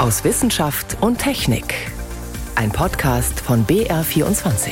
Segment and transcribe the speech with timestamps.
[0.00, 1.74] aus Wissenschaft und Technik.
[2.54, 4.70] Ein Podcast von BR24.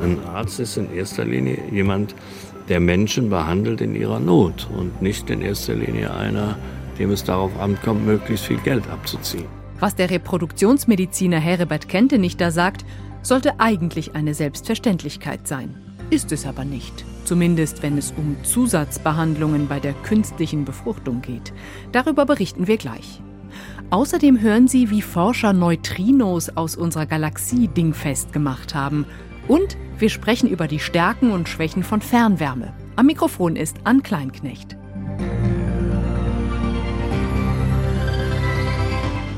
[0.00, 2.14] Ein Arzt ist in erster Linie jemand,
[2.70, 6.56] der Menschen behandelt in ihrer Not und nicht in erster Linie einer,
[6.98, 9.48] dem es darauf ankommt, möglichst viel Geld abzuziehen.
[9.80, 12.86] Was der Reproduktionsmediziner Herbert Kente nicht da sagt,
[13.20, 15.74] sollte eigentlich eine Selbstverständlichkeit sein.
[16.08, 17.04] Ist es aber nicht.
[17.24, 21.52] Zumindest wenn es um Zusatzbehandlungen bei der künstlichen Befruchtung geht.
[21.92, 23.20] Darüber berichten wir gleich.
[23.90, 29.06] Außerdem hören Sie, wie Forscher Neutrinos aus unserer Galaxie dingfest gemacht haben.
[29.48, 32.72] Und wir sprechen über die Stärken und Schwächen von Fernwärme.
[32.96, 34.76] Am Mikrofon ist Ann Kleinknecht.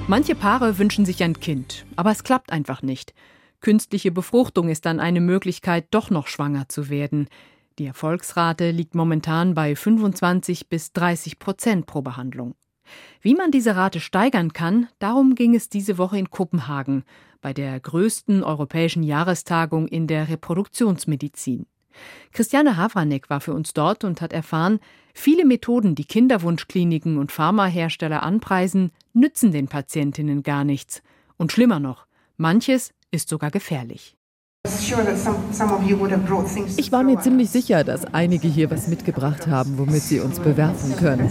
[0.07, 3.15] Manche Paare wünschen sich ein Kind, aber es klappt einfach nicht.
[3.61, 7.29] Künstliche Befruchtung ist dann eine Möglichkeit, doch noch schwanger zu werden.
[7.79, 12.55] Die Erfolgsrate liegt momentan bei 25 bis 30 Prozent pro Behandlung.
[13.21, 17.05] Wie man diese Rate steigern kann, darum ging es diese Woche in Kopenhagen
[17.41, 21.67] bei der größten europäischen Jahrestagung in der Reproduktionsmedizin.
[22.33, 24.81] Christiane Havranek war für uns dort und hat erfahren,
[25.13, 31.03] viele Methoden, die Kinderwunschkliniken und Pharmahersteller anpreisen, nützen den Patientinnen gar nichts.
[31.37, 34.17] Und schlimmer noch, manches ist sogar gefährlich.
[36.77, 40.97] Ich war mir ziemlich sicher, dass einige hier was mitgebracht haben, womit sie uns bewerfen
[40.97, 41.31] können.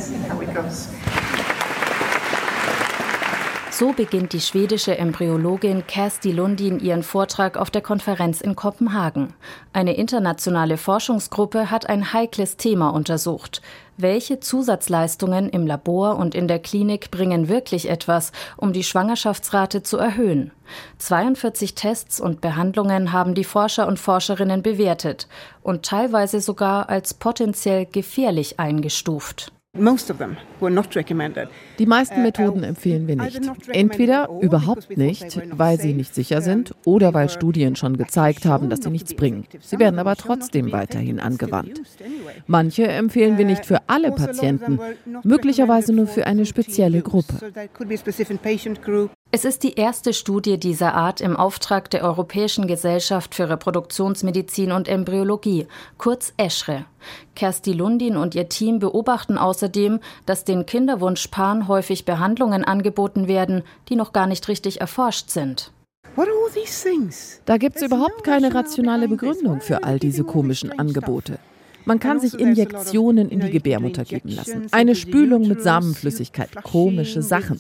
[3.72, 9.34] So beginnt die schwedische Embryologin Kersti Lundin ihren Vortrag auf der Konferenz in Kopenhagen.
[9.74, 13.62] Eine internationale Forschungsgruppe hat ein heikles Thema untersucht.
[13.98, 19.98] Welche Zusatzleistungen im Labor und in der Klinik bringen wirklich etwas, um die Schwangerschaftsrate zu
[19.98, 20.52] erhöhen?
[20.98, 25.28] 42 Tests und Behandlungen haben die Forscher und Forscherinnen bewertet
[25.62, 29.53] und teilweise sogar als potenziell gefährlich eingestuft.
[31.80, 33.42] Die meisten uh, Methoden empfehlen wir nicht.
[33.70, 38.84] Entweder überhaupt nicht, weil sie nicht sicher sind, oder weil Studien schon gezeigt haben, dass
[38.84, 39.48] sie nichts bringen.
[39.62, 41.82] Sie werden aber trotzdem weiterhin angewandt.
[42.46, 44.80] Manche empfehlen wir nicht für alle also Patienten,
[45.24, 47.34] möglicherweise nur für eine spezielle Gruppe.
[49.36, 54.88] Es ist die erste Studie dieser Art im Auftrag der Europäischen Gesellschaft für Reproduktionsmedizin und
[54.88, 55.66] Embryologie,
[55.98, 56.86] kurz ESHRE.
[57.36, 63.96] Kersti Lundin und ihr Team beobachten außerdem, dass den Kinderwunschpaaren häufig Behandlungen angeboten werden, die
[63.96, 65.72] noch gar nicht richtig erforscht sind.
[67.46, 71.40] Da gibt es überhaupt keine rationale Begründung für all diese komischen Angebote.
[71.86, 74.68] Man kann sich Injektionen in die Gebärmutter geben lassen.
[74.72, 76.50] Eine Spülung mit Samenflüssigkeit.
[76.64, 77.60] Komische Sachen.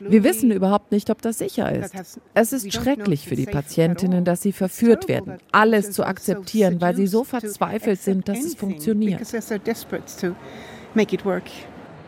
[0.00, 1.94] Wir wissen überhaupt nicht, ob das sicher ist.
[2.34, 7.06] Es ist schrecklich für die Patientinnen, dass sie verführt werden, alles zu akzeptieren, weil sie
[7.06, 9.20] so verzweifelt sind, dass es funktioniert.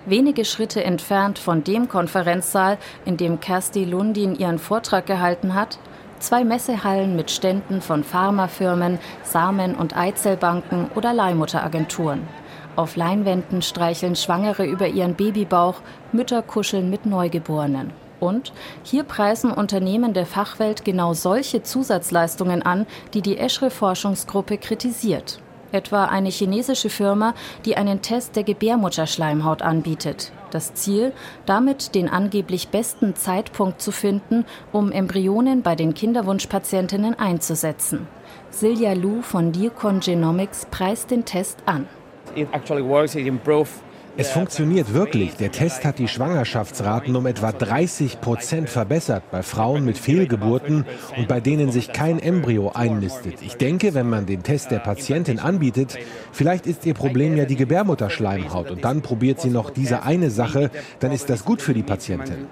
[0.09, 5.81] Wenige Schritte entfernt von dem Konferenzsaal, in dem Kersti Lundin ihren Vortrag gehalten hat,
[6.19, 12.27] Zwei Messehallen mit Ständen von Pharmafirmen, Samen- und Eizellbanken oder Leihmutteragenturen.
[12.75, 15.77] Auf Leinwänden streicheln Schwangere über ihren Babybauch,
[16.13, 17.93] Mütter kuscheln mit Neugeborenen.
[18.19, 25.41] Und hier preisen Unternehmen der Fachwelt genau solche Zusatzleistungen an, die die Eschre-Forschungsgruppe kritisiert.
[25.77, 27.35] Etwa eine chinesische Firma,
[27.67, 30.33] die einen Test der Gebärmutterschleimhaut anbietet.
[30.51, 31.13] Das Ziel,
[31.45, 38.09] damit den angeblich besten Zeitpunkt zu finden, um Embryonen bei den Kinderwunschpatientinnen einzusetzen.
[38.49, 41.87] Silja Lu von Diacon Genomics preist den Test an.
[42.35, 43.83] It actually works, it improves
[44.19, 45.37] es funktioniert wirklich.
[45.37, 51.29] Der Test hat die Schwangerschaftsraten um etwa 30 Prozent verbessert bei Frauen mit Fehlgeburten und
[51.29, 53.43] bei denen sich kein Embryo einnistet.
[53.43, 55.99] Ich denke, wenn man den Test der Patientin anbietet,
[56.33, 60.71] vielleicht ist ihr Problem ja die Gebärmutterschleimhaut und dann probiert sie noch diese eine Sache,
[61.01, 62.47] dann ist das gut für die Patientin.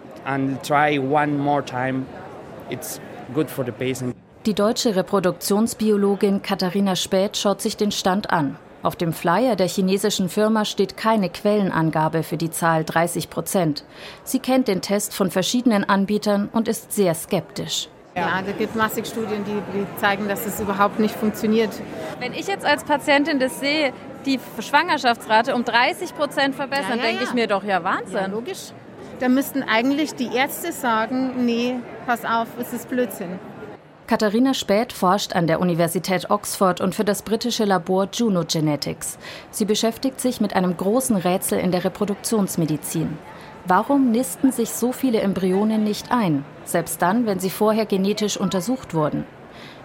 [4.47, 8.57] Die deutsche Reproduktionsbiologin Katharina Späth schaut sich den Stand an.
[8.85, 13.83] Auf dem Flyer der chinesischen Firma steht keine Quellenangabe für die Zahl 30 Prozent.
[14.25, 17.89] Sie kennt den Test von verschiedenen Anbietern und ist sehr skeptisch.
[18.15, 21.71] Ja, da gibt massig Studien, die, zeigen, dass es überhaupt nicht funktioniert.
[22.21, 23.95] Wenn ich jetzt als Patientin das sehe,
[24.27, 28.17] die Schwangerschaftsrate um 30 Prozent verbessern, ja, ja, denke ich mir doch, ja Wahnsinn.
[28.17, 28.73] Ja, logisch.
[29.19, 33.39] Da müssten eigentlich die Ärzte sagen, nee, pass auf, es ist Blödsinn.
[34.07, 39.17] Katharina Späth forscht an der Universität Oxford und für das britische Labor Juno Genetics.
[39.51, 43.17] Sie beschäftigt sich mit einem großen Rätsel in der Reproduktionsmedizin.
[43.67, 48.93] Warum nisten sich so viele Embryonen nicht ein, selbst dann, wenn sie vorher genetisch untersucht
[48.93, 49.25] wurden?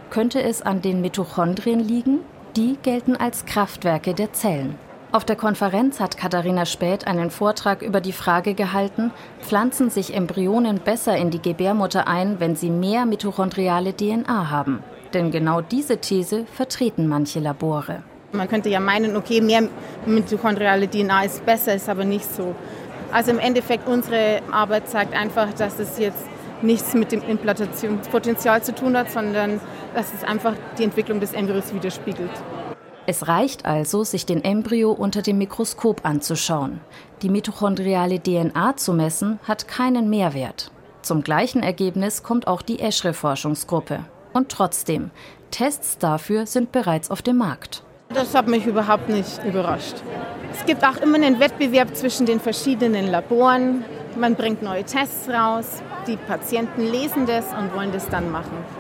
[0.10, 2.20] Könnte es an den Mitochondrien liegen?
[2.58, 4.76] Die gelten als Kraftwerke der Zellen.
[5.12, 9.10] Auf der Konferenz hat Katharina Späth einen Vortrag über die Frage gehalten,
[9.42, 14.84] pflanzen sich Embryonen besser in die Gebärmutter ein, wenn sie mehr mitochondriale DNA haben.
[15.16, 18.04] Denn genau diese These vertreten manche Labore.
[18.34, 19.64] Man könnte ja meinen, okay, mehr
[20.06, 22.54] mitochondriale DNA ist besser, ist aber nicht so.
[23.12, 26.24] Also im Endeffekt, unsere Arbeit zeigt einfach, dass es jetzt
[26.62, 29.60] nichts mit dem Implantationspotenzial zu tun hat, sondern
[29.96, 32.30] dass es einfach die Entwicklung des Embryos widerspiegelt.
[33.10, 36.80] Es reicht also, sich den Embryo unter dem Mikroskop anzuschauen.
[37.24, 40.70] Die mitochondriale DNA zu messen hat keinen Mehrwert.
[41.02, 44.06] Zum gleichen Ergebnis kommt auch die Eschre-Forschungsgruppe.
[44.32, 45.10] Und trotzdem,
[45.50, 47.82] Tests dafür sind bereits auf dem Markt.
[48.10, 49.96] Das hat mich überhaupt nicht überrascht.
[50.54, 53.84] Es gibt auch immer einen Wettbewerb zwischen den verschiedenen Laboren.
[54.20, 55.82] Man bringt neue Tests raus.
[56.06, 58.79] Die Patienten lesen das und wollen das dann machen.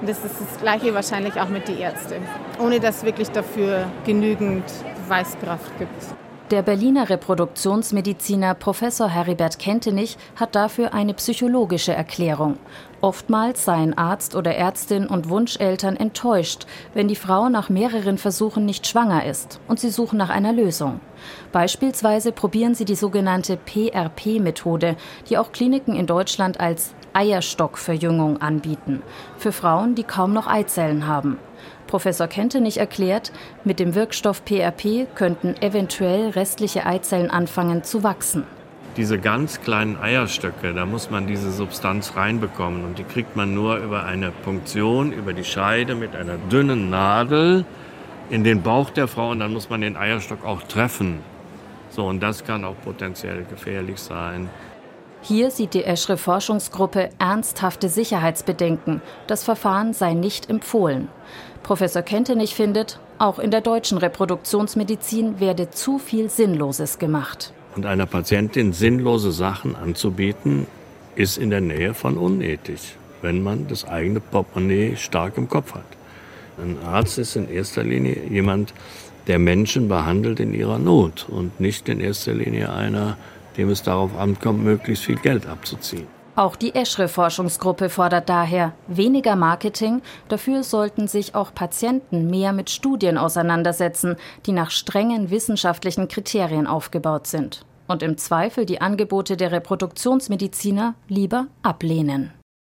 [0.00, 2.22] Und das ist das Gleiche wahrscheinlich auch mit den Ärzten,
[2.60, 4.64] ohne dass wirklich dafür genügend
[5.04, 6.14] Beweiskraft gibt.
[6.50, 12.58] Der Berliner Reproduktionsmediziner Professor Heribert Kentenich hat dafür eine psychologische Erklärung.
[13.02, 18.86] Oftmals seien Arzt oder Ärztin und Wunscheltern enttäuscht, wenn die Frau nach mehreren Versuchen nicht
[18.86, 21.00] schwanger ist und sie suchen nach einer Lösung.
[21.52, 24.96] Beispielsweise probieren sie die sogenannte PRP-Methode,
[25.28, 29.02] die auch Kliniken in Deutschland als Eierstockverjüngung anbieten,
[29.36, 31.38] für Frauen, die kaum noch Eizellen haben.
[31.86, 33.32] Professor Kentenich erklärt,
[33.64, 38.44] mit dem Wirkstoff PRP könnten eventuell restliche Eizellen anfangen zu wachsen.
[38.96, 43.76] Diese ganz kleinen Eierstöcke, da muss man diese Substanz reinbekommen und die kriegt man nur
[43.76, 47.64] über eine Punktion, über die Scheide mit einer dünnen Nadel
[48.28, 51.20] in den Bauch der Frau und dann muss man den Eierstock auch treffen.
[51.90, 54.50] So, und das kann auch potenziell gefährlich sein.
[55.20, 59.02] Hier sieht die Eschre Forschungsgruppe ernsthafte Sicherheitsbedenken.
[59.26, 61.08] Das Verfahren sei nicht empfohlen.
[61.62, 67.52] Professor Kentenich findet, auch in der deutschen Reproduktionsmedizin werde zu viel Sinnloses gemacht.
[67.74, 70.66] Und einer Patientin sinnlose Sachen anzubieten,
[71.16, 75.84] ist in der Nähe von unethisch, wenn man das eigene Portemonnaie stark im Kopf hat.
[76.62, 78.72] Ein Arzt ist in erster Linie jemand,
[79.26, 83.16] der Menschen behandelt in ihrer Not und nicht in erster Linie einer,
[83.58, 86.06] dem es darauf ankommt, möglichst viel Geld abzuziehen.
[86.36, 93.18] Auch die Eschre-Forschungsgruppe fordert daher weniger Marketing, dafür sollten sich auch Patienten mehr mit Studien
[93.18, 94.14] auseinandersetzen,
[94.46, 97.66] die nach strengen wissenschaftlichen Kriterien aufgebaut sind.
[97.88, 102.32] Und im Zweifel die Angebote der Reproduktionsmediziner lieber ablehnen.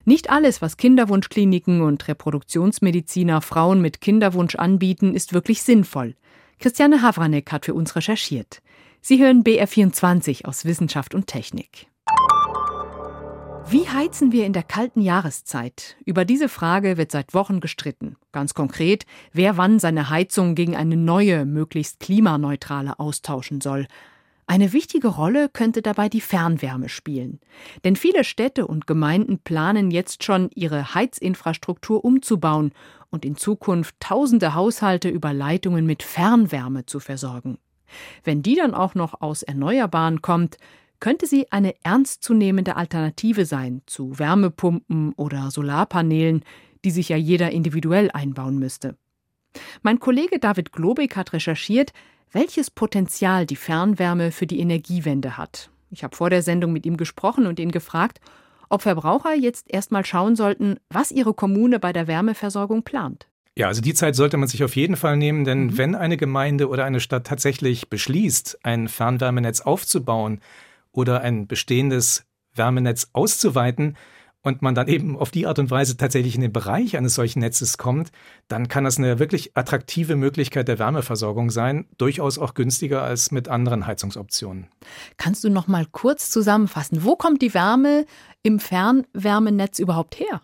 [0.07, 6.15] Nicht alles, was Kinderwunschkliniken und Reproduktionsmediziner Frauen mit Kinderwunsch anbieten, ist wirklich sinnvoll.
[6.59, 8.63] Christiane Havranek hat für uns recherchiert.
[9.03, 11.87] Sie hören BR24 aus Wissenschaft und Technik.
[13.69, 15.97] Wie heizen wir in der kalten Jahreszeit?
[16.05, 18.17] Über diese Frage wird seit Wochen gestritten.
[18.33, 23.87] Ganz konkret, wer wann seine Heizung gegen eine neue, möglichst klimaneutrale austauschen soll.
[24.47, 27.39] Eine wichtige Rolle könnte dabei die Fernwärme spielen.
[27.85, 32.73] Denn viele Städte und Gemeinden planen jetzt schon, ihre Heizinfrastruktur umzubauen
[33.11, 37.59] und in Zukunft tausende Haushalte über Leitungen mit Fernwärme zu versorgen.
[38.25, 40.59] Wenn die dann auch noch aus Erneuerbaren kommt,
[41.01, 46.45] könnte sie eine ernstzunehmende Alternative sein zu Wärmepumpen oder Solarpanelen,
[46.85, 48.97] die sich ja jeder individuell einbauen müsste.
[49.83, 51.93] Mein Kollege David Globig hat recherchiert,
[52.33, 55.71] welches Potenzial die Fernwärme für die Energiewende hat.
[55.91, 58.21] Ich habe vor der Sendung mit ihm gesprochen und ihn gefragt,
[58.69, 63.27] ob Verbraucher jetzt erstmal schauen sollten, was ihre Kommune bei der Wärmeversorgung plant.
[63.59, 65.79] Ja, also die Zeit sollte man sich auf jeden Fall nehmen, denn mhm.
[65.79, 70.41] wenn eine Gemeinde oder eine Stadt tatsächlich beschließt, ein Fernwärmenetz aufzubauen
[70.93, 73.97] oder ein bestehendes Wärmenetz auszuweiten,
[74.43, 77.41] und man dann eben auf die Art und Weise tatsächlich in den Bereich eines solchen
[77.41, 78.11] Netzes kommt,
[78.49, 83.49] dann kann das eine wirklich attraktive Möglichkeit der Wärmeversorgung sein, durchaus auch günstiger als mit
[83.49, 84.69] anderen Heizungsoptionen.
[85.17, 88.07] Kannst du noch mal kurz zusammenfassen, wo kommt die Wärme
[88.43, 90.41] im Fernwärmenetz überhaupt her?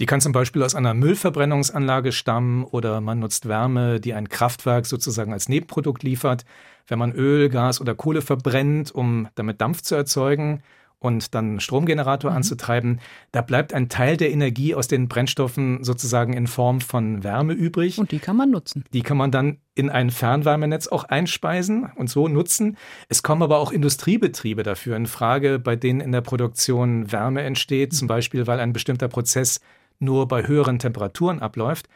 [0.00, 4.86] Die kann zum Beispiel aus einer Müllverbrennungsanlage stammen oder man nutzt Wärme, die ein Kraftwerk
[4.86, 6.46] sozusagen als Nebenprodukt liefert.
[6.88, 10.62] Wenn man Öl, Gas oder Kohle verbrennt, um damit Dampf zu erzeugen
[11.00, 12.38] und dann einen Stromgenerator mhm.
[12.38, 17.52] anzutreiben, da bleibt ein Teil der Energie aus den Brennstoffen sozusagen in Form von Wärme
[17.52, 17.98] übrig.
[17.98, 18.84] Und die kann man nutzen.
[18.94, 22.78] Die kann man dann in ein Fernwärmenetz auch einspeisen und so nutzen.
[23.10, 27.92] Es kommen aber auch Industriebetriebe dafür in Frage, bei denen in der Produktion Wärme entsteht,
[27.92, 27.96] mhm.
[27.96, 29.60] zum Beispiel weil ein bestimmter Prozess
[30.00, 31.88] nur bei höheren Temperaturen abläuft.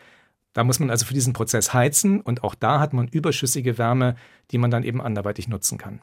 [0.53, 4.15] Da muss man also für diesen Prozess heizen und auch da hat man überschüssige Wärme,
[4.51, 6.01] die man dann eben anderweitig nutzen kann.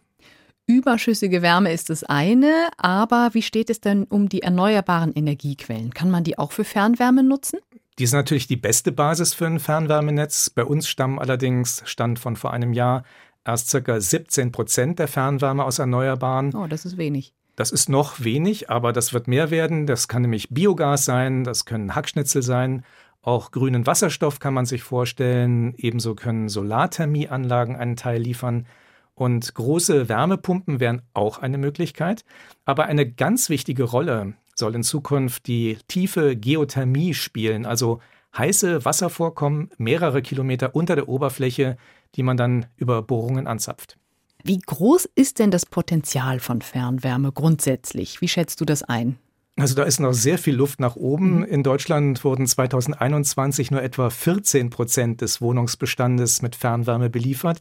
[0.67, 5.93] Überschüssige Wärme ist das eine, aber wie steht es denn um die erneuerbaren Energiequellen?
[5.93, 7.59] Kann man die auch für Fernwärme nutzen?
[7.99, 10.49] Die sind natürlich die beste Basis für ein Fernwärmenetz.
[10.49, 13.03] Bei uns stammen allerdings, Stand von vor einem Jahr,
[13.45, 16.55] erst circa 17 Prozent der Fernwärme aus Erneuerbaren.
[16.55, 17.33] Oh, das ist wenig.
[17.55, 19.85] Das ist noch wenig, aber das wird mehr werden.
[19.85, 22.83] Das kann nämlich Biogas sein, das können Hackschnitzel sein.
[23.21, 25.75] Auch grünen Wasserstoff kann man sich vorstellen.
[25.77, 28.65] Ebenso können Solarthermieanlagen einen Teil liefern.
[29.13, 32.25] Und große Wärmepumpen wären auch eine Möglichkeit.
[32.65, 37.99] Aber eine ganz wichtige Rolle soll in Zukunft die tiefe Geothermie spielen, also
[38.35, 41.77] heiße Wasservorkommen mehrere Kilometer unter der Oberfläche,
[42.15, 43.97] die man dann über Bohrungen anzapft.
[44.43, 48.21] Wie groß ist denn das Potenzial von Fernwärme grundsätzlich?
[48.21, 49.17] Wie schätzt du das ein?
[49.57, 51.39] Also da ist noch sehr viel Luft nach oben.
[51.39, 51.43] Mhm.
[51.43, 57.59] In Deutschland wurden 2021 nur etwa 14 Prozent des Wohnungsbestandes mit Fernwärme beliefert.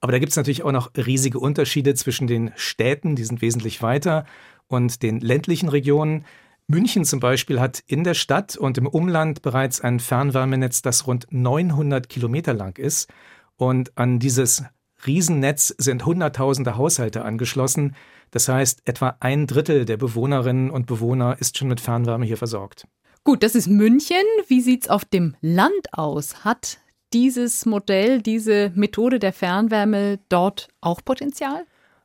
[0.00, 3.82] Aber da gibt es natürlich auch noch riesige Unterschiede zwischen den Städten, die sind wesentlich
[3.82, 4.24] weiter,
[4.68, 6.24] und den ländlichen Regionen.
[6.66, 11.26] München zum Beispiel hat in der Stadt und im Umland bereits ein Fernwärmenetz, das rund
[11.30, 13.08] 900 Kilometer lang ist.
[13.56, 14.64] Und an dieses
[15.06, 17.94] Riesennetz sind Hunderttausende Haushalte angeschlossen.
[18.30, 22.86] Das heißt, etwa ein Drittel der Bewohnerinnen und Bewohner ist schon mit Fernwärme hier versorgt.
[23.24, 24.16] Gut, das ist München.
[24.48, 26.44] Wie sieht es auf dem Land aus?
[26.44, 26.78] Hat
[27.12, 31.64] dieses Modell, diese Methode der Fernwärme dort auch Potenzial?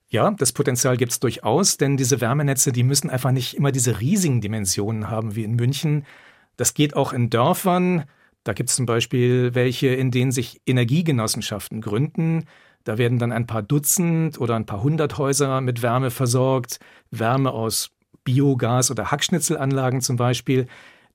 [0.09, 4.01] Ja, das Potenzial gibt es durchaus, denn diese Wärmenetze, die müssen einfach nicht immer diese
[4.01, 6.05] riesigen Dimensionen haben wie in München.
[6.57, 8.05] Das geht auch in Dörfern.
[8.43, 12.45] Da gibt es zum Beispiel welche, in denen sich Energiegenossenschaften gründen.
[12.83, 16.79] Da werden dann ein paar Dutzend oder ein paar hundert Häuser mit Wärme versorgt.
[17.11, 17.91] Wärme aus
[18.23, 20.67] Biogas oder Hackschnitzelanlagen zum Beispiel.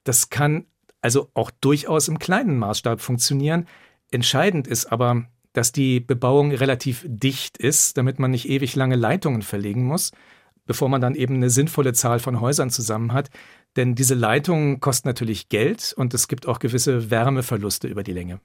[0.04, 0.66] Das kann
[1.00, 3.66] also auch durchaus im kleinen Maßstab funktionieren.
[4.11, 9.42] Entscheidend ist aber, dass die Bebauung relativ dicht ist, damit man nicht ewig lange Leitungen
[9.42, 10.12] verlegen muss,
[10.66, 13.30] bevor man dann eben eine sinnvolle Zahl von Häusern zusammen hat.
[13.76, 18.40] Denn diese Leitungen kosten natürlich Geld und es gibt auch gewisse Wärmeverluste über die Länge.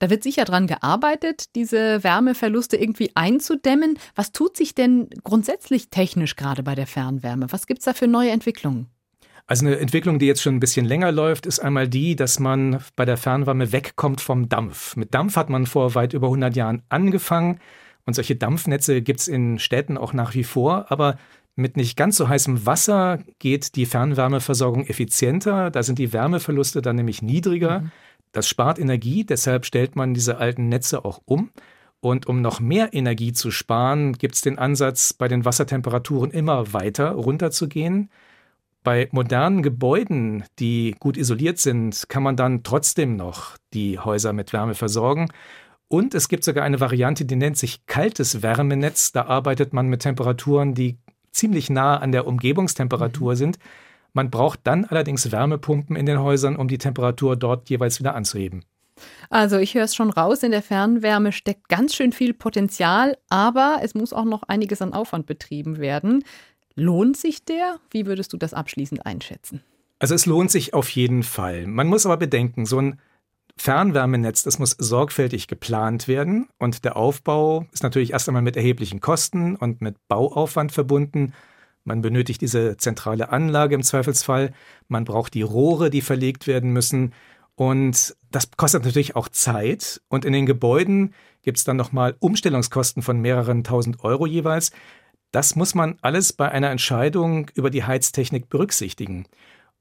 [0.00, 3.98] Da wird sicher dran gearbeitet, diese Wärmeverluste irgendwie einzudämmen.
[4.14, 7.46] Was tut sich denn grundsätzlich technisch gerade bei der Fernwärme?
[7.50, 8.88] Was gibt es da für neue Entwicklungen?
[9.46, 12.78] Also eine Entwicklung, die jetzt schon ein bisschen länger läuft, ist einmal die, dass man
[12.96, 14.96] bei der Fernwärme wegkommt vom Dampf.
[14.96, 17.60] Mit Dampf hat man vor weit über 100 Jahren angefangen
[18.04, 21.18] und solche Dampfnetze gibt es in Städten auch nach wie vor, aber
[21.54, 26.96] mit nicht ganz so heißem Wasser geht die Fernwärmeversorgung effizienter, da sind die Wärmeverluste dann
[26.96, 27.80] nämlich niedriger.
[27.80, 27.90] Mhm.
[28.32, 31.50] Das spart Energie, deshalb stellt man diese alten Netze auch um.
[32.00, 36.72] Und um noch mehr Energie zu sparen, gibt es den Ansatz, bei den Wassertemperaturen immer
[36.72, 38.10] weiter runterzugehen.
[38.82, 44.52] Bei modernen Gebäuden, die gut isoliert sind, kann man dann trotzdem noch die Häuser mit
[44.52, 45.28] Wärme versorgen.
[45.86, 49.12] Und es gibt sogar eine Variante, die nennt sich kaltes Wärmenetz.
[49.12, 50.98] Da arbeitet man mit Temperaturen, die
[51.32, 53.36] ziemlich nah an der Umgebungstemperatur mhm.
[53.36, 53.58] sind.
[54.12, 58.64] Man braucht dann allerdings Wärmepumpen in den Häusern, um die Temperatur dort jeweils wieder anzuheben.
[59.30, 63.78] Also ich höre es schon raus, in der Fernwärme steckt ganz schön viel Potenzial, aber
[63.82, 66.24] es muss auch noch einiges an Aufwand betrieben werden.
[66.74, 67.78] Lohnt sich der?
[67.90, 69.62] Wie würdest du das abschließend einschätzen?
[69.98, 71.66] Also es lohnt sich auf jeden Fall.
[71.66, 72.98] Man muss aber bedenken, so ein
[73.62, 78.98] Fernwärmenetz, das muss sorgfältig geplant werden und der Aufbau ist natürlich erst einmal mit erheblichen
[78.98, 81.32] Kosten und mit Bauaufwand verbunden.
[81.84, 84.52] Man benötigt diese zentrale Anlage im Zweifelsfall,
[84.88, 87.12] man braucht die Rohre, die verlegt werden müssen
[87.54, 93.00] und das kostet natürlich auch Zeit und in den Gebäuden gibt es dann nochmal Umstellungskosten
[93.00, 94.72] von mehreren tausend Euro jeweils.
[95.30, 99.26] Das muss man alles bei einer Entscheidung über die Heiztechnik berücksichtigen.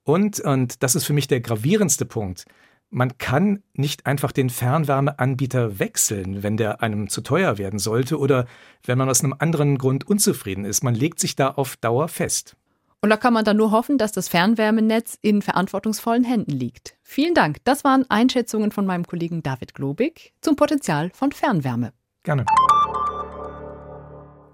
[0.03, 2.45] Und, und das ist für mich der gravierendste Punkt,
[2.91, 8.45] man kann nicht einfach den Fernwärmeanbieter wechseln, wenn der einem zu teuer werden sollte oder
[8.85, 10.83] wenn man aus einem anderen Grund unzufrieden ist.
[10.83, 12.55] Man legt sich da auf Dauer fest.
[13.03, 16.95] Und da kann man dann nur hoffen, dass das Fernwärmenetz in verantwortungsvollen Händen liegt.
[17.01, 17.57] Vielen Dank.
[17.63, 21.93] Das waren Einschätzungen von meinem Kollegen David Globig zum Potenzial von Fernwärme.
[22.23, 22.45] Gerne.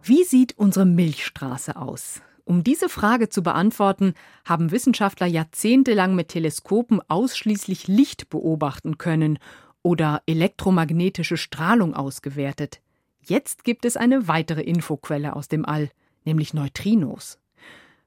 [0.03, 2.21] Wie sieht unsere Milchstraße aus?
[2.47, 4.13] Um diese Frage zu beantworten,
[4.45, 9.37] haben Wissenschaftler jahrzehntelang mit Teleskopen ausschließlich Licht beobachten können
[9.81, 12.79] oder elektromagnetische Strahlung ausgewertet.
[13.21, 15.89] Jetzt gibt es eine weitere Infoquelle aus dem All,
[16.23, 17.37] nämlich Neutrinos.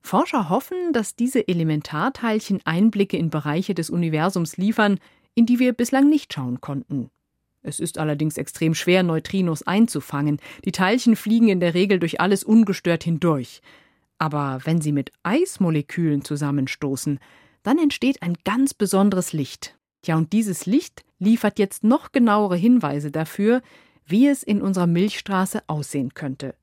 [0.01, 5.01] Forscher hoffen, dass diese Elementarteilchen Einblicke in Bereiche des Universums liefern,
[5.35, 7.11] in die wir bislang nicht schauen konnten.
[7.63, 10.41] Es ist allerdings extrem schwer, Neutrinos einzufangen.
[10.65, 13.61] Die Teilchen fliegen in der Regel durch alles ungestört hindurch.
[14.21, 17.19] Aber wenn sie mit Eismolekülen zusammenstoßen,
[17.63, 19.79] dann entsteht ein ganz besonderes Licht.
[20.03, 23.63] Tja, und dieses Licht liefert jetzt noch genauere Hinweise dafür,
[24.05, 26.55] wie es in unserer Milchstraße aussehen könnte.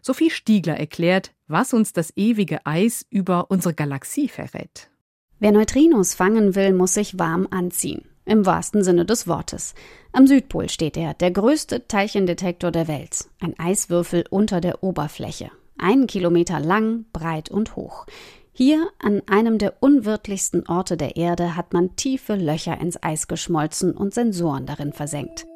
[0.00, 4.90] Sophie Stiegler erklärt, was uns das ewige Eis über unsere Galaxie verrät.
[5.38, 8.06] Wer Neutrinos fangen will, muss sich warm anziehen.
[8.24, 9.74] Im wahrsten Sinne des Wortes.
[10.12, 13.26] Am Südpol steht er, der größte Teilchendetektor der Welt.
[13.40, 15.50] Ein Eiswürfel unter der Oberfläche.
[15.78, 18.06] Einen Kilometer lang, breit und hoch.
[18.52, 23.92] Hier, an einem der unwirtlichsten Orte der Erde, hat man tiefe Löcher ins Eis geschmolzen
[23.92, 25.46] und Sensoren darin versenkt.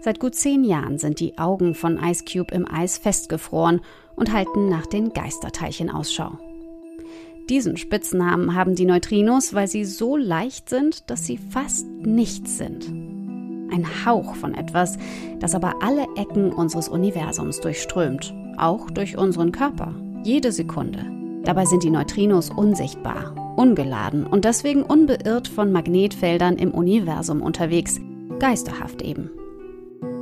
[0.00, 3.82] Seit gut zehn Jahren sind die Augen von Ice Cube im Eis festgefroren
[4.16, 6.38] und halten nach den Geisterteilchen Ausschau.
[7.48, 12.86] Diesen Spitznamen haben die Neutrinos, weil sie so leicht sind, dass sie fast nichts sind.
[13.72, 14.96] Ein Hauch von etwas,
[15.38, 19.94] das aber alle Ecken unseres Universums durchströmt, auch durch unseren Körper,
[20.24, 21.06] jede Sekunde.
[21.44, 28.00] Dabei sind die Neutrinos unsichtbar, ungeladen und deswegen unbeirrt von Magnetfeldern im Universum unterwegs,
[28.38, 29.30] geisterhaft eben.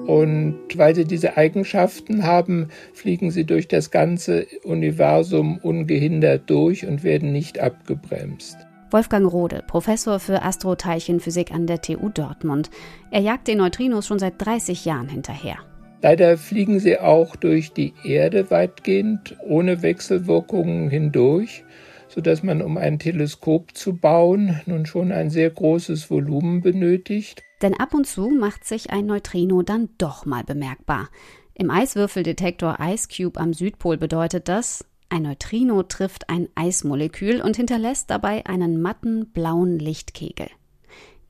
[0.07, 7.05] Und weil sie diese Eigenschaften haben, fliegen sie durch das ganze Universum ungehindert durch und
[7.05, 8.57] werden nicht abgebremst.
[8.91, 12.71] Wolfgang Rode, Professor für Astroteilchenphysik an der TU Dortmund.
[13.13, 15.59] Er jagt den Neutrinos schon seit 30 Jahren hinterher.
[16.03, 21.65] Leider fliegen sie auch durch die Erde weitgehend ohne Wechselwirkungen hindurch,
[22.09, 27.43] sodass man, um ein Teleskop zu bauen, nun schon ein sehr großes Volumen benötigt.
[27.61, 31.11] Denn ab und zu macht sich ein Neutrino dann doch mal bemerkbar.
[31.55, 38.11] Im Eiswürfeldetektor Ice Cube am Südpol bedeutet das, ein Neutrino trifft ein Eismolekül und hinterlässt
[38.11, 40.49] dabei einen matten blauen Lichtkegel.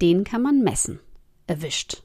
[0.00, 1.00] Den kann man messen.
[1.46, 2.04] Erwischt.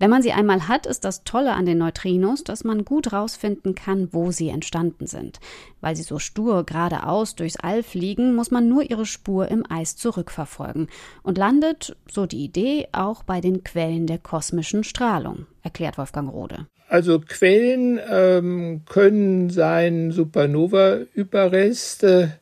[0.00, 3.74] Wenn man sie einmal hat, ist das Tolle an den Neutrinos, dass man gut rausfinden
[3.74, 5.40] kann, wo sie entstanden sind.
[5.82, 9.96] Weil sie so stur geradeaus durchs All fliegen, muss man nur ihre Spur im Eis
[9.96, 10.88] zurückverfolgen
[11.22, 16.66] und landet, so die Idee, auch bei den Quellen der kosmischen Strahlung, erklärt Wolfgang Rode.
[16.88, 22.38] Also Quellen ähm, können sein Supernova-Überreste,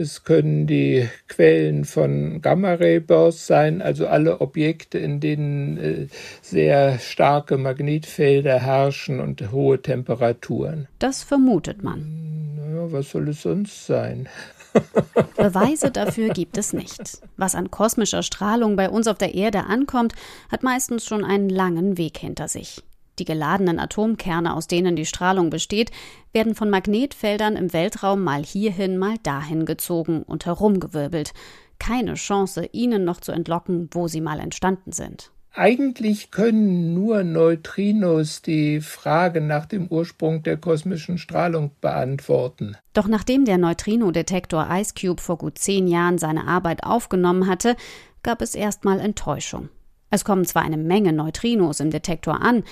[0.00, 6.06] es können die Quellen von Gamma-Ray-Bursts sein, also alle Objekte, in denen äh,
[6.40, 10.88] sehr starke Magnetfelder herrschen und hohe Temperaturen.
[10.98, 12.56] Das vermutet man.
[12.56, 14.28] Naja, was soll es sonst sein?
[15.36, 17.20] Beweise dafür gibt es nicht.
[17.36, 20.14] Was an kosmischer Strahlung bei uns auf der Erde ankommt,
[20.50, 22.82] hat meistens schon einen langen Weg hinter sich.
[23.20, 25.90] Die geladenen Atomkerne, aus denen die Strahlung besteht,
[26.32, 31.34] werden von Magnetfeldern im Weltraum mal hierhin, mal dahin gezogen und herumgewirbelt.
[31.78, 35.32] Keine Chance, ihnen noch zu entlocken, wo sie mal entstanden sind.
[35.52, 42.74] Eigentlich können nur Neutrinos die Frage nach dem Ursprung der kosmischen Strahlung beantworten.
[42.94, 47.76] Doch nachdem der Neutrino-Detektor Ice Cube vor gut zehn Jahren seine Arbeit aufgenommen hatte,
[48.22, 49.68] gab es erstmal Enttäuschung.
[50.08, 52.64] Es kommen zwar eine Menge Neutrinos im Detektor an,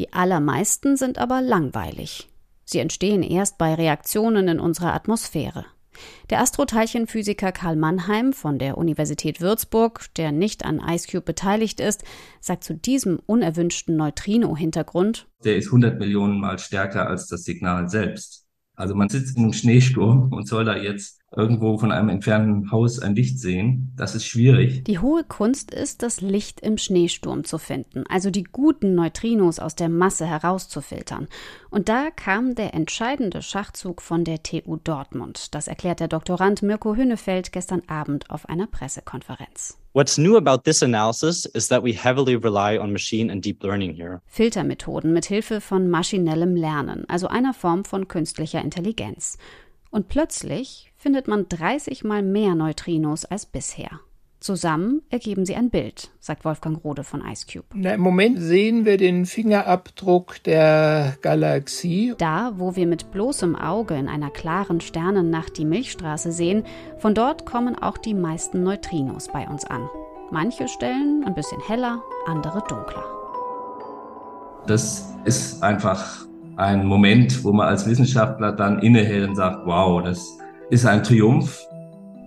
[0.00, 2.26] die allermeisten sind aber langweilig.
[2.64, 5.66] Sie entstehen erst bei Reaktionen in unserer Atmosphäre.
[6.30, 12.02] Der Astroteilchenphysiker Karl Mannheim von der Universität Würzburg, der nicht an IceCube beteiligt ist,
[12.40, 18.46] sagt zu diesem unerwünschten Neutrino-Hintergrund: Der ist 100 Millionen Mal stärker als das Signal selbst.
[18.76, 22.98] Also man sitzt in einem Schneesturm und soll da jetzt irgendwo von einem entfernten Haus
[22.98, 23.92] ein Licht sehen.
[23.96, 24.84] Das ist schwierig.
[24.84, 29.76] Die hohe Kunst ist, das Licht im Schneesturm zu finden, also die guten Neutrinos aus
[29.76, 31.28] der Masse herauszufiltern.
[31.70, 35.54] Und da kam der entscheidende Schachzug von der TU Dortmund.
[35.54, 39.78] Das erklärt der Doktorand Mirko Hünnefeld gestern Abend auf einer Pressekonferenz.
[39.92, 43.94] What's new about this analysis is that we heavily rely on machine and deep learning
[43.94, 44.20] here.
[44.26, 49.36] Filtermethoden mit Hilfe von maschinellem Lernen, also einer Form von künstlicher Intelligenz.
[49.90, 54.00] Und plötzlich findet man 30 mal mehr Neutrinos als bisher.
[54.40, 57.66] Zusammen ergeben sie ein Bild, sagt Wolfgang Rode von IceCube.
[57.74, 62.14] Na, Im Moment sehen wir den Fingerabdruck der Galaxie.
[62.16, 66.64] Da, wo wir mit bloßem Auge in einer klaren Sternennacht die Milchstraße sehen,
[66.96, 69.86] von dort kommen auch die meisten Neutrinos bei uns an.
[70.30, 73.04] Manche Stellen ein bisschen heller, andere dunkler.
[74.66, 76.29] Das ist einfach
[76.60, 81.58] ein Moment, wo man als Wissenschaftler dann innehält und sagt, wow, das ist ein Triumph.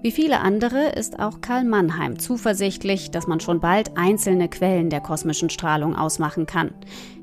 [0.01, 4.99] Wie viele andere ist auch Karl Mannheim zuversichtlich, dass man schon bald einzelne Quellen der
[4.99, 6.71] kosmischen Strahlung ausmachen kann.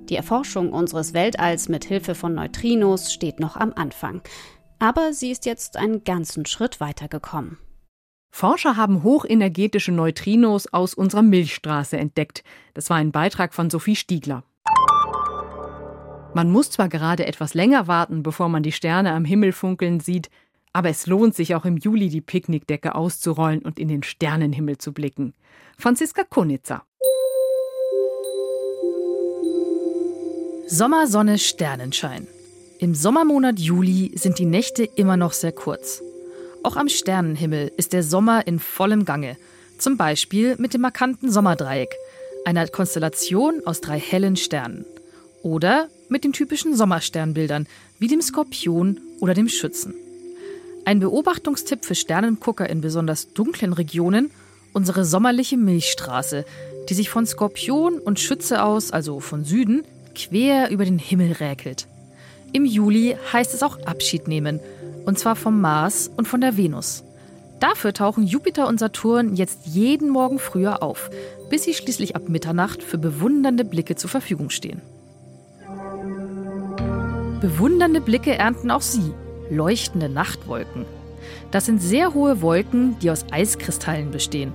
[0.08, 4.22] Die Erforschung unseres Weltalls mit Hilfe von Neutrinos steht noch am Anfang.
[4.78, 7.58] Aber sie ist jetzt einen ganzen Schritt weitergekommen.
[8.32, 12.44] Forscher haben hochenergetische Neutrinos aus unserer Milchstraße entdeckt.
[12.72, 14.44] Das war ein Beitrag von Sophie Stiegler.
[16.32, 20.30] Man muss zwar gerade etwas länger warten, bevor man die Sterne am Himmel funkeln sieht,
[20.72, 24.92] aber es lohnt sich auch im Juli die Picknickdecke auszurollen und in den Sternenhimmel zu
[24.92, 25.34] blicken.
[25.76, 26.84] Franziska Konitzer.
[30.68, 32.28] Sommer, Sonne, Sternenschein.
[32.78, 36.00] Im Sommermonat Juli sind die Nächte immer noch sehr kurz.
[36.62, 39.36] Auch am Sternenhimmel ist der Sommer in vollem Gange.
[39.78, 41.92] Zum Beispiel mit dem markanten Sommerdreieck,
[42.44, 44.84] einer Konstellation aus drei hellen Sternen.
[45.42, 47.66] Oder mit den typischen Sommersternbildern,
[47.98, 49.94] wie dem Skorpion oder dem Schützen.
[50.84, 54.30] Ein Beobachtungstipp für Sternengucker in besonders dunklen Regionen,
[54.72, 56.44] unsere sommerliche Milchstraße,
[56.88, 61.86] die sich von Skorpion und Schütze aus, also von Süden, quer über den Himmel räkelt.
[62.52, 64.60] Im Juli heißt es auch Abschied nehmen,
[65.06, 67.04] und zwar vom Mars und von der Venus.
[67.60, 71.10] Dafür tauchen Jupiter und Saturn jetzt jeden Morgen früher auf,
[71.50, 74.80] bis sie schließlich ab Mitternacht für bewundernde Blicke zur Verfügung stehen.
[77.40, 79.14] Bewundernde Blicke ernten auch Sie,
[79.48, 80.84] leuchtende Nachtwolken.
[81.50, 84.52] Das sind sehr hohe Wolken, die aus Eiskristallen bestehen.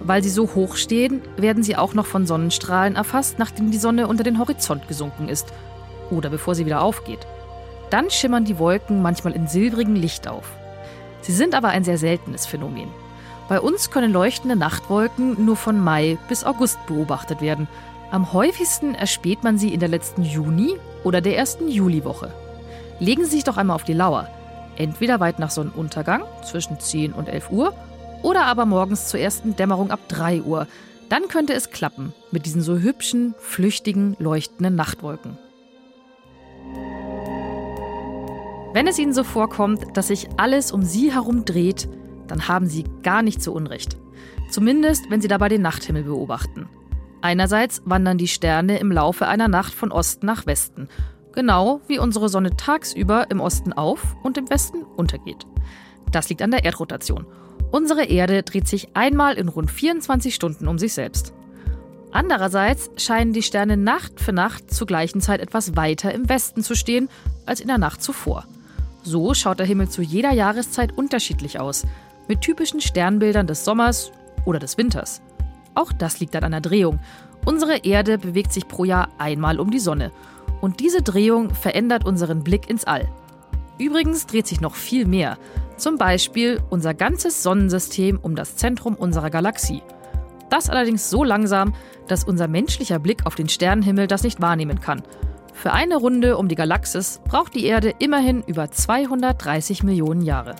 [0.00, 4.08] Weil sie so hoch stehen, werden sie auch noch von Sonnenstrahlen erfasst, nachdem die Sonne
[4.08, 5.52] unter den Horizont gesunken ist
[6.10, 7.26] oder bevor sie wieder aufgeht.
[7.90, 10.50] Dann schimmern die Wolken manchmal in silbrigem Licht auf.
[11.20, 12.88] Sie sind aber ein sehr seltenes Phänomen.
[13.48, 17.68] Bei uns können leuchtende Nachtwolken nur von Mai bis August beobachtet werden.
[18.10, 22.32] Am häufigsten erspäht man sie in der letzten Juni- oder der ersten Juliwoche.
[23.00, 24.28] Legen Sie sich doch einmal auf die Lauer.
[24.76, 27.74] Entweder weit nach Sonnenuntergang zwischen 10 und 11 Uhr
[28.22, 30.66] oder aber morgens zur ersten Dämmerung ab 3 Uhr.
[31.08, 35.38] Dann könnte es klappen mit diesen so hübschen, flüchtigen, leuchtenden Nachtwolken.
[38.72, 41.88] Wenn es Ihnen so vorkommt, dass sich alles um Sie herum dreht,
[42.28, 43.96] dann haben Sie gar nicht so Unrecht.
[44.50, 46.68] Zumindest, wenn Sie dabei den Nachthimmel beobachten.
[47.26, 50.88] Einerseits wandern die Sterne im Laufe einer Nacht von Osten nach Westen,
[51.32, 55.44] genau wie unsere Sonne tagsüber im Osten auf und im Westen untergeht.
[56.12, 57.26] Das liegt an der Erdrotation.
[57.72, 61.34] Unsere Erde dreht sich einmal in rund 24 Stunden um sich selbst.
[62.12, 66.76] Andererseits scheinen die Sterne Nacht für Nacht zur gleichen Zeit etwas weiter im Westen zu
[66.76, 67.08] stehen
[67.44, 68.46] als in der Nacht zuvor.
[69.02, 71.86] So schaut der Himmel zu jeder Jahreszeit unterschiedlich aus,
[72.28, 74.12] mit typischen Sternbildern des Sommers
[74.44, 75.22] oder des Winters.
[75.76, 76.98] Auch das liegt an einer Drehung.
[77.44, 80.10] Unsere Erde bewegt sich pro Jahr einmal um die Sonne.
[80.60, 83.06] Und diese Drehung verändert unseren Blick ins All.
[83.78, 85.36] Übrigens dreht sich noch viel mehr.
[85.76, 89.82] Zum Beispiel unser ganzes Sonnensystem um das Zentrum unserer Galaxie.
[90.48, 91.74] Das allerdings so langsam,
[92.08, 95.02] dass unser menschlicher Blick auf den Sternenhimmel das nicht wahrnehmen kann.
[95.52, 100.56] Für eine Runde um die Galaxis braucht die Erde immerhin über 230 Millionen Jahre.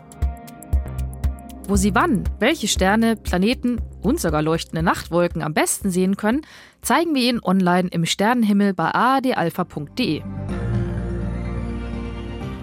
[1.69, 6.43] Wo Sie wann, welche Sterne, Planeten und sogar leuchtende Nachtwolken am besten sehen können,
[6.81, 10.23] zeigen wir Ihnen online im Sternenhimmel bei aadalpha.de.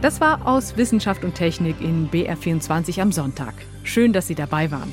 [0.01, 3.53] Das war aus Wissenschaft und Technik in BR24 am Sonntag.
[3.84, 4.91] Schön, dass Sie dabei waren.